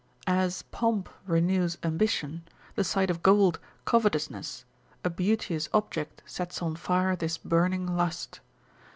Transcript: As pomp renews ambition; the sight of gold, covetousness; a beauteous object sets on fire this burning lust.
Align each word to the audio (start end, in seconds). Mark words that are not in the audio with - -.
As 0.25 0.63
pomp 0.71 1.09
renews 1.27 1.77
ambition; 1.83 2.41
the 2.73 2.83
sight 2.83 3.11
of 3.11 3.21
gold, 3.21 3.59
covetousness; 3.85 4.65
a 5.03 5.11
beauteous 5.11 5.69
object 5.73 6.23
sets 6.25 6.59
on 6.59 6.75
fire 6.75 7.15
this 7.15 7.37
burning 7.37 7.85
lust. 7.95 8.39